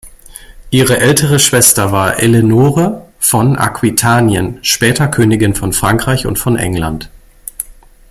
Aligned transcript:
Ihre 0.71 0.97
ältere 0.97 1.37
Schwester 1.37 1.91
war 1.91 2.17
Eleonore 2.17 3.07
von 3.19 3.55
Aquitanien, 3.55 4.57
spätere 4.63 5.09
Königin 5.11 5.53
von 5.53 5.73
Frankreich 5.73 6.25
und 6.25 6.39
von 6.39 6.57
England. 6.57 7.11